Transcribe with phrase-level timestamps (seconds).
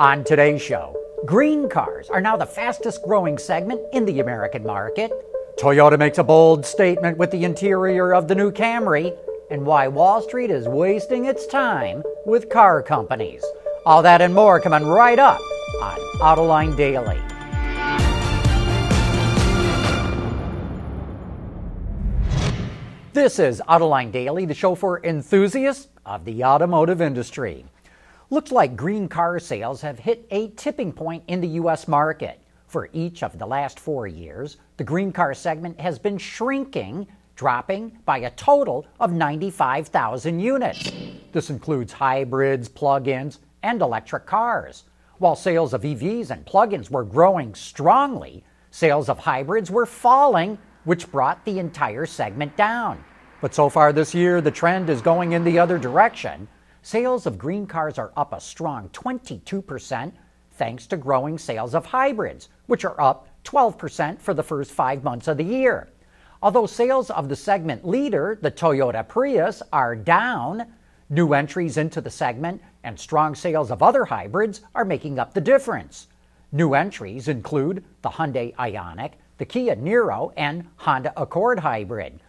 [0.00, 5.12] On today's show, green cars are now the fastest growing segment in the American market.
[5.56, 9.16] Toyota makes a bold statement with the interior of the new Camry,
[9.52, 13.44] and why Wall Street is wasting its time with car companies.
[13.86, 15.38] All that and more coming right up
[15.80, 17.20] on Autoline Daily.
[23.12, 27.66] This is Autoline Daily, the show for enthusiasts of the automotive industry.
[28.34, 31.86] Looks like green car sales have hit a tipping point in the U.S.
[31.86, 32.40] market.
[32.66, 37.06] For each of the last four years, the green car segment has been shrinking,
[37.36, 40.90] dropping by a total of 95,000 units.
[41.30, 44.82] This includes hybrids, plug ins, and electric cars.
[45.18, 48.42] While sales of EVs and plug ins were growing strongly,
[48.72, 53.04] sales of hybrids were falling which brought the entire segment down.
[53.40, 56.48] But so far this year, the trend is going in the other direction.
[56.84, 60.12] Sales of green cars are up a strong 22%,
[60.52, 65.26] thanks to growing sales of hybrids, which are up 12% for the first five months
[65.26, 65.88] of the year.
[66.42, 70.74] Although sales of the segment leader, the Toyota Prius, are down,
[71.08, 75.40] new entries into the segment and strong sales of other hybrids are making up the
[75.40, 76.08] difference.
[76.52, 82.20] New entries include the Hyundai Ioniq, the Kia Niro, and Honda Accord hybrid.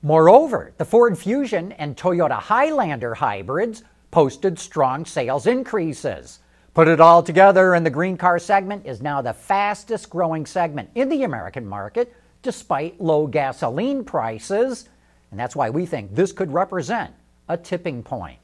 [0.00, 3.82] Moreover, the Ford Fusion and Toyota Highlander hybrids
[4.18, 6.40] posted strong sales increases.
[6.74, 10.90] Put it all together, and the green car segment is now the fastest growing segment
[10.96, 14.88] in the American market despite low gasoline prices.
[15.30, 17.14] And that's why we think this could represent
[17.48, 18.40] a tipping point.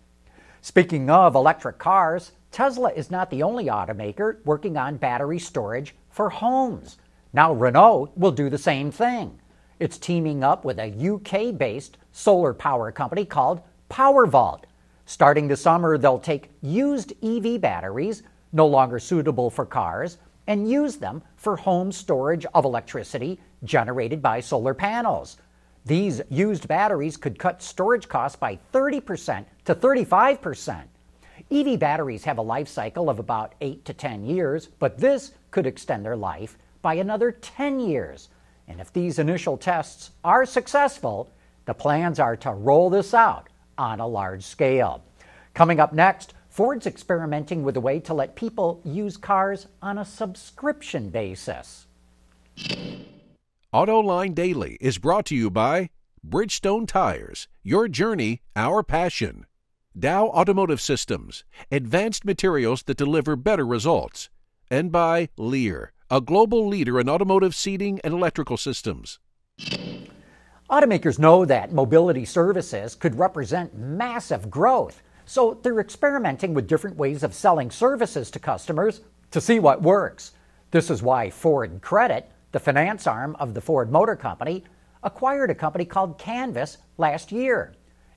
[0.61, 6.31] Speaking of electric cars, Tesla is not the only automaker working on battery storage for
[6.31, 6.99] homes.
[7.33, 9.41] Now, Renault will do the same thing.
[9.81, 14.67] It's teaming up with a UK based solar power company called PowerVault.
[15.07, 20.97] Starting this summer, they'll take used EV batteries, no longer suitable for cars, and use
[20.97, 25.37] them for home storage of electricity generated by solar panels.
[25.85, 30.85] These used batteries could cut storage costs by 30% to 35%.
[31.51, 35.67] EV batteries have a life cycle of about 8 to 10 years, but this could
[35.67, 38.31] extend their life by another 10 years.
[38.67, 41.31] And if these initial tests are successful,
[41.67, 43.49] the plans are to roll this out
[43.79, 45.03] on a large scale.
[45.55, 50.05] Coming up next, Ford's experimenting with a way to let people use cars on a
[50.05, 51.87] subscription basis.
[53.73, 55.91] AutoLine Daily is brought to you by
[56.27, 59.47] Bridgestone Tires, your journey, our passion.
[59.99, 64.29] Dow Automotive Systems, advanced materials that deliver better results.
[64.71, 69.19] And by Lear a global leader in automotive seating and electrical systems.
[70.71, 77.23] Automakers know that mobility services could represent massive growth, so they're experimenting with different ways
[77.23, 80.33] of selling services to customers to see what works.
[80.71, 84.65] This is why Ford Credit, the finance arm of the Ford Motor Company,
[85.03, 87.75] acquired a company called Canvas last year.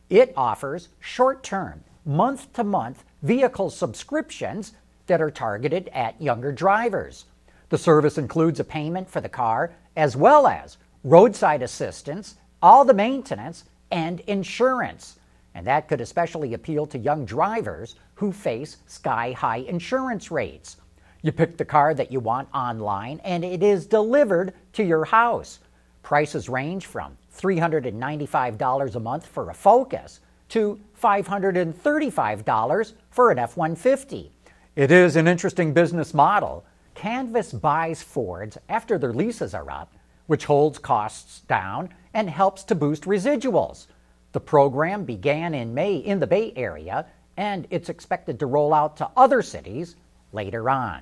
[0.10, 4.72] It offers short term, month to month vehicle subscriptions
[5.08, 7.26] that are targeted at younger drivers.
[7.68, 12.94] The service includes a payment for the car as well as roadside assistance, all the
[12.94, 15.20] maintenance, and insurance.
[15.56, 20.76] And that could especially appeal to young drivers who face sky high insurance rates.
[21.22, 25.60] You pick the car that you want online and it is delivered to your house.
[26.04, 30.20] Prices range from $395 a month for a Focus
[30.50, 34.32] to $535 for an F 150.
[34.76, 39.94] It is an interesting business model Canvas buys Fords after their leases are up,
[40.28, 43.88] which holds costs down and helps to boost residuals.
[44.34, 47.08] The program began in May in the Bay Area,
[47.38, 49.96] and it's expected to roll out to other cities
[50.32, 51.02] later on.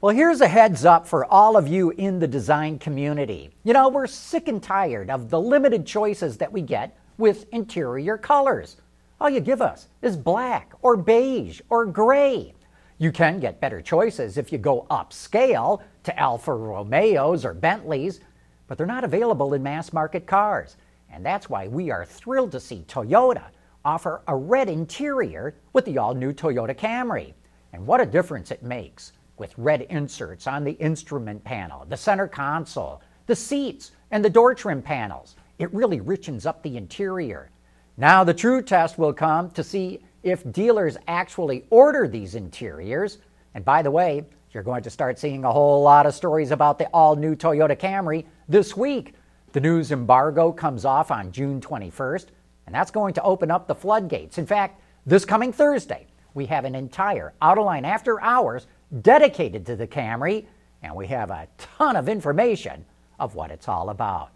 [0.00, 3.50] Well, here's a heads up for all of you in the design community.
[3.64, 8.16] You know, we're sick and tired of the limited choices that we get with interior
[8.16, 8.76] colors.
[9.20, 12.54] All you give us is black or beige or gray.
[12.98, 18.20] You can get better choices if you go upscale to Alfa Romeos or Bentleys,
[18.68, 20.76] but they're not available in mass market cars.
[21.10, 23.44] And that's why we are thrilled to see Toyota
[23.84, 27.32] offer a red interior with the all new Toyota Camry.
[27.72, 32.28] And what a difference it makes with red inserts on the instrument panel, the center
[32.28, 35.36] console, the seats, and the door trim panels.
[35.58, 37.50] It really richens up the interior.
[37.96, 43.18] Now, the true test will come to see if dealers actually order these interiors.
[43.54, 46.78] And by the way, you're going to start seeing a whole lot of stories about
[46.78, 49.14] the all new Toyota Camry this week.
[49.52, 52.26] The news embargo comes off on June 21st,
[52.66, 54.38] and that's going to open up the floodgates.
[54.38, 58.66] In fact, this coming Thursday, we have an entire Autoline After Hours
[59.02, 60.46] dedicated to the Camry,
[60.82, 62.84] and we have a ton of information
[63.18, 64.30] of what it's all about.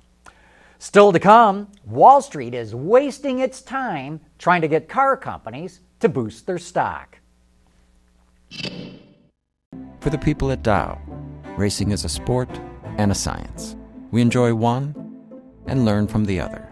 [0.78, 6.08] Still to come, Wall Street is wasting its time trying to get car companies to
[6.08, 7.18] boost their stock.
[10.02, 11.00] For the people at Dow,
[11.56, 12.50] racing is a sport
[12.98, 13.76] and a science.
[14.10, 14.96] We enjoy one
[15.68, 16.68] and learn from the other.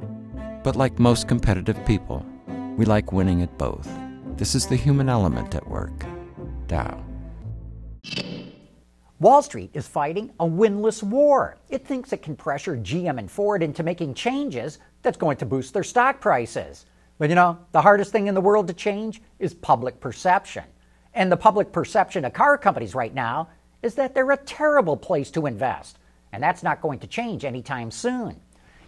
[0.65, 2.27] But like most competitive people,
[2.77, 3.89] we like winning at both.
[4.37, 6.05] This is the human element at work.
[6.67, 7.05] Dow.
[9.21, 11.57] Wall Street is fighting a winless war.
[11.69, 15.73] It thinks it can pressure GM and Ford into making changes that's going to boost
[15.73, 16.85] their stock prices.
[17.19, 20.65] But you know, the hardest thing in the world to change is public perception.
[21.15, 23.49] And the public perception of car companies right now
[23.83, 25.99] is that they're a terrible place to invest.
[26.33, 28.37] And that's not going to change anytime soon.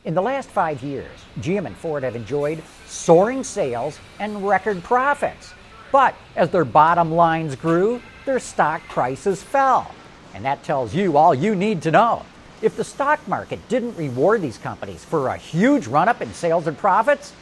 [0.05, 1.11] In the last five years,
[1.41, 5.53] GM and Ford have enjoyed soaring sales and record profits.
[5.91, 9.95] But as their bottom lines grew, their stock prices fell.
[10.35, 12.25] And that tells you all you need to know.
[12.63, 16.67] If the stock market didn't reward these companies for a huge run up in sales
[16.67, 17.33] and profits,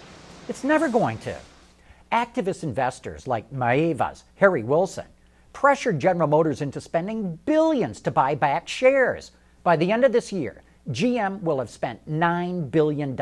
[0.49, 1.37] it's never going to.
[2.13, 5.07] Activist investors like Maeva's Harry Wilson
[5.53, 9.31] pressured General Motors into spending billions to buy back shares.
[9.63, 13.17] By the end of this year, GM will have spent $9 billion.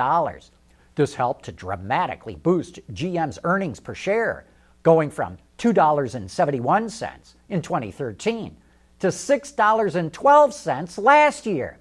[0.94, 4.46] This helped to dramatically boost GM's earnings per share,
[4.82, 8.56] going from $2.71 in 2013
[9.00, 11.79] to $6.12 last year.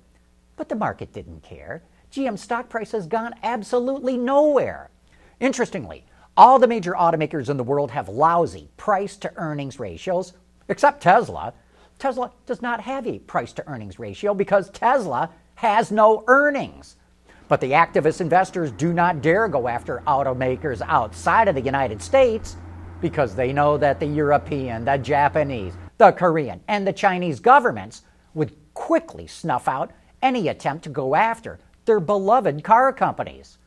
[0.55, 1.83] But the market didn't care.
[2.11, 4.89] GM stock price has gone absolutely nowhere.
[5.39, 6.03] Interestingly,
[6.37, 10.33] all the major automakers in the world have lousy price to earnings ratios,
[10.69, 11.53] except Tesla.
[11.97, 16.95] Tesla does not have a price to earnings ratio because Tesla has no earnings.
[17.47, 22.55] But the activist investors do not dare go after automakers outside of the United States
[23.01, 28.03] because they know that the European, the Japanese, the Korean, and the Chinese governments
[28.35, 29.91] would quickly snuff out
[30.21, 33.57] any attempt to go after their beloved car companies.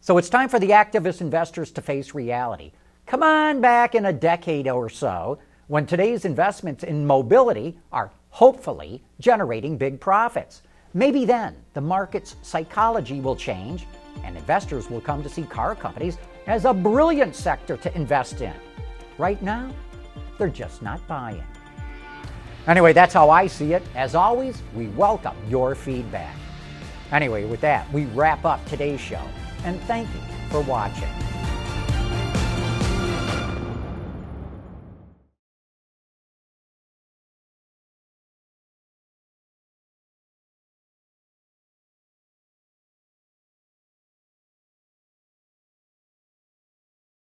[0.00, 2.72] So it's time for the activist investors to face reality.
[3.06, 5.38] Come on back in a decade or so
[5.68, 10.62] when today's investments in mobility are hopefully generating big profits.
[10.94, 13.86] Maybe then the market's psychology will change
[14.24, 18.54] and investors will come to see car companies as a brilliant sector to invest in.
[19.18, 19.74] Right now,
[20.38, 21.42] they're just not buying.
[22.66, 23.82] Anyway, that's how I see it.
[23.94, 26.34] As always, we welcome your feedback.
[27.12, 29.22] Anyway, with that, we wrap up today's show,
[29.66, 31.25] and thank you for watching.